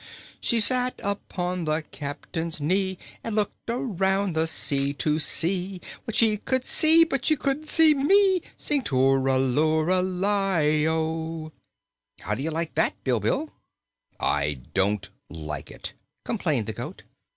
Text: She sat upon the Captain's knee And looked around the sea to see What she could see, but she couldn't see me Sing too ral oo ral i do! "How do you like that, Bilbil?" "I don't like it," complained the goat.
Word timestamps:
She 0.39 0.59
sat 0.59 0.99
upon 1.03 1.65
the 1.65 1.83
Captain's 1.91 2.59
knee 2.59 2.97
And 3.23 3.35
looked 3.35 3.69
around 3.69 4.35
the 4.35 4.47
sea 4.47 4.93
to 4.95 5.19
see 5.19 5.79
What 6.05 6.15
she 6.15 6.37
could 6.37 6.65
see, 6.65 7.03
but 7.03 7.23
she 7.23 7.35
couldn't 7.35 7.67
see 7.67 7.93
me 7.93 8.41
Sing 8.57 8.81
too 8.81 9.13
ral 9.17 9.59
oo 9.59 9.83
ral 9.83 10.25
i 10.25 10.63
do! 10.65 11.51
"How 12.21 12.33
do 12.33 12.41
you 12.41 12.49
like 12.49 12.73
that, 12.73 12.95
Bilbil?" 13.03 13.51
"I 14.19 14.61
don't 14.73 15.07
like 15.29 15.69
it," 15.69 15.93
complained 16.25 16.65
the 16.65 16.73
goat. 16.73 17.03